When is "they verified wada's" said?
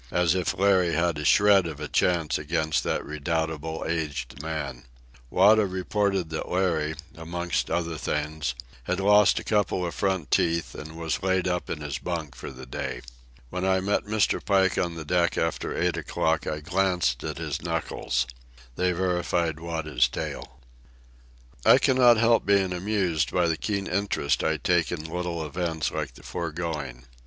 18.75-20.07